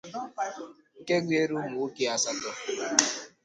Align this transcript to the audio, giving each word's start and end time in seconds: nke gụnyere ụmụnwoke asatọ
nke 1.01 1.15
gụnyere 1.25 1.53
ụmụnwoke 1.55 2.03
asatọ 2.15 2.51